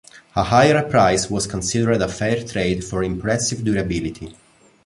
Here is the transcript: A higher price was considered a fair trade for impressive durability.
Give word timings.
A 0.35 0.41
higher 0.45 0.81
price 0.81 1.29
was 1.29 1.45
considered 1.45 2.01
a 2.01 2.07
fair 2.07 2.43
trade 2.43 2.83
for 2.83 3.03
impressive 3.03 3.63
durability. 3.63 4.35